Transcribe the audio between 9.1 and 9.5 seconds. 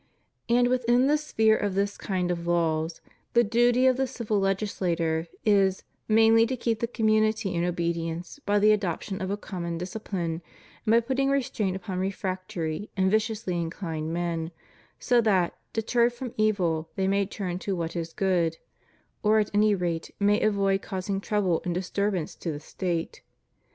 of a